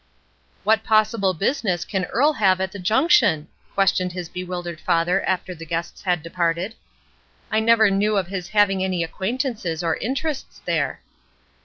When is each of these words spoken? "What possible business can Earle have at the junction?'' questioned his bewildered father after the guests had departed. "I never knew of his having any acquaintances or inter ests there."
"What 0.63 0.83
possible 0.83 1.35
business 1.35 1.85
can 1.85 2.05
Earle 2.05 2.33
have 2.33 2.59
at 2.59 2.71
the 2.71 2.79
junction?'' 2.79 3.49
questioned 3.75 4.13
his 4.13 4.29
bewildered 4.29 4.81
father 4.81 5.21
after 5.25 5.53
the 5.53 5.63
guests 5.63 6.01
had 6.01 6.23
departed. 6.23 6.73
"I 7.51 7.59
never 7.59 7.91
knew 7.91 8.17
of 8.17 8.25
his 8.25 8.47
having 8.47 8.83
any 8.83 9.03
acquaintances 9.03 9.83
or 9.83 9.93
inter 9.93 10.29
ests 10.29 10.57
there." 10.65 11.01